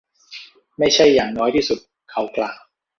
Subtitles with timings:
[0.77, 1.79] ไม่ใช่อย่างน้อยที่สุด.
[2.11, 2.59] เขากล่าว